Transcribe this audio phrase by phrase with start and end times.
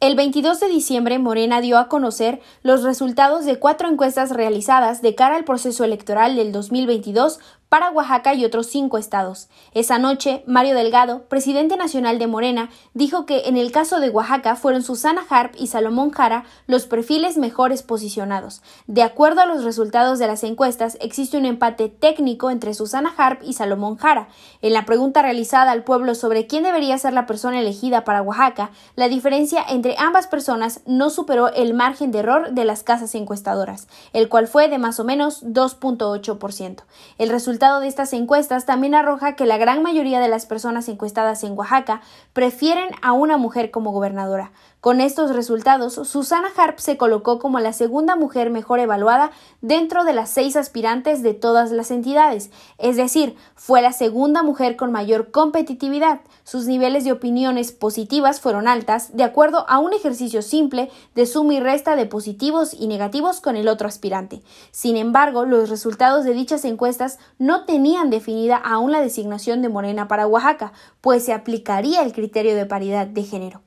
[0.00, 5.16] El 22 de diciembre, Morena dio a conocer los resultados de cuatro encuestas realizadas de
[5.16, 9.48] cara al proceso electoral del 2022 para Oaxaca y otros cinco estados.
[9.74, 14.56] Esa noche, Mario Delgado, presidente nacional de Morena, dijo que en el caso de Oaxaca
[14.56, 18.62] fueron Susana Harp y Salomón Jara los perfiles mejores posicionados.
[18.86, 23.42] De acuerdo a los resultados de las encuestas, existe un empate técnico entre Susana Harp
[23.42, 24.28] y Salomón Jara.
[24.62, 28.70] En la pregunta realizada al pueblo sobre quién debería ser la persona elegida para Oaxaca,
[28.96, 33.88] la diferencia entre ambas personas no superó el margen de error de las casas encuestadoras,
[34.12, 36.82] el cual fue de más o menos 2.8%.
[37.18, 40.88] El resultado resultado de estas encuestas también arroja que la gran mayoría de las personas
[40.88, 44.52] encuestadas en Oaxaca prefieren a una mujer como gobernadora.
[44.80, 50.12] Con estos resultados, Susana Harp se colocó como la segunda mujer mejor evaluada dentro de
[50.12, 55.32] las seis aspirantes de todas las entidades, es decir, fue la segunda mujer con mayor
[55.32, 56.20] competitividad.
[56.44, 61.54] Sus niveles de opiniones positivas fueron altas, de acuerdo a un ejercicio simple de suma
[61.54, 64.42] y resta de positivos y negativos con el otro aspirante.
[64.70, 67.18] Sin embargo, los resultados de dichas encuestas
[67.64, 72.66] tenían definida aún la designación de Morena para Oaxaca, pues se aplicaría el criterio de
[72.66, 73.62] paridad de género.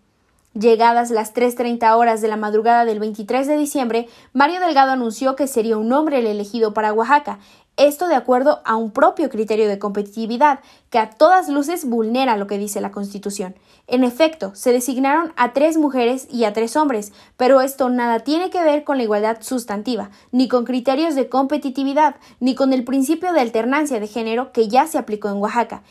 [0.54, 5.48] Llegadas las 3.30 horas de la madrugada del 23 de diciembre, Mario Delgado anunció que
[5.48, 7.40] sería un hombre el elegido para Oaxaca,
[7.78, 12.48] esto de acuerdo a un propio criterio de competitividad que a todas luces vulnera lo
[12.48, 13.56] que dice la Constitución.
[13.88, 18.50] En efecto, se designaron a tres mujeres y a tres hombres, pero esto nada tiene
[18.50, 23.32] que ver con la igualdad sustantiva, ni con criterios de competitividad, ni con el principio
[23.32, 25.82] de alternancia de género que ya se aplicó en Oaxaca.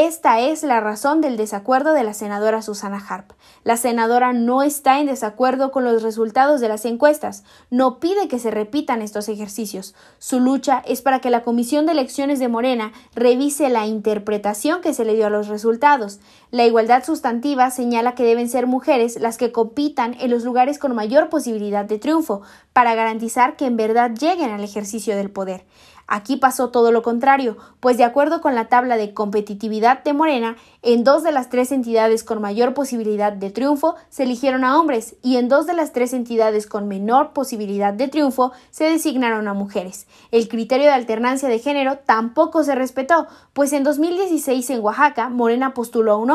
[0.00, 3.32] Esta es la razón del desacuerdo de la senadora Susana Harp.
[3.64, 8.38] La senadora no está en desacuerdo con los resultados de las encuestas, no pide que
[8.38, 9.96] se repitan estos ejercicios.
[10.20, 14.94] Su lucha es para que la Comisión de Elecciones de Morena revise la interpretación que
[14.94, 16.20] se le dio a los resultados.
[16.50, 20.94] La igualdad sustantiva señala que deben ser mujeres las que compitan en los lugares con
[20.94, 22.40] mayor posibilidad de triunfo,
[22.72, 25.66] para garantizar que en verdad lleguen al ejercicio del poder.
[26.10, 30.56] Aquí pasó todo lo contrario, pues de acuerdo con la tabla de competitividad de Morena,
[30.80, 35.16] en dos de las tres entidades con mayor posibilidad de triunfo se eligieron a hombres
[35.22, 39.52] y en dos de las tres entidades con menor posibilidad de triunfo se designaron a
[39.52, 40.06] mujeres.
[40.30, 45.74] El criterio de alternancia de género tampoco se respetó, pues en 2016 en Oaxaca Morena
[45.74, 46.30] postuló a un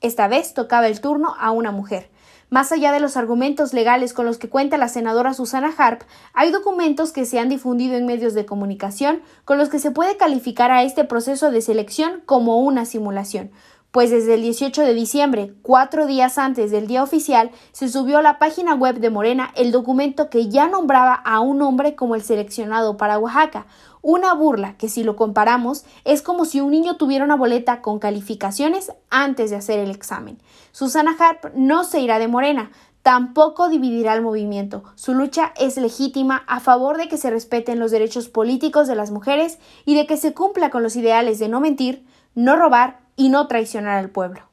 [0.00, 2.10] Esta vez tocaba el turno a una mujer.
[2.48, 6.02] Más allá de los argumentos legales con los que cuenta la senadora Susana Harp,
[6.32, 10.16] hay documentos que se han difundido en medios de comunicación con los que se puede
[10.16, 13.50] calificar a este proceso de selección como una simulación,
[13.92, 18.22] pues desde el 18 de diciembre, cuatro días antes del día oficial, se subió a
[18.22, 22.22] la página web de Morena el documento que ya nombraba a un hombre como el
[22.22, 23.66] seleccionado para Oaxaca,
[24.00, 27.98] una burla que si lo comparamos es como si un niño tuviera una boleta con
[27.98, 30.38] calificaciones antes de hacer el examen.
[30.72, 32.70] Susana Harp no se irá de Morena,
[33.02, 34.84] tampoco dividirá el movimiento.
[34.94, 39.10] Su lucha es legítima a favor de que se respeten los derechos políticos de las
[39.10, 43.28] mujeres y de que se cumpla con los ideales de no mentir, no robar y
[43.28, 44.51] no traicionar al pueblo.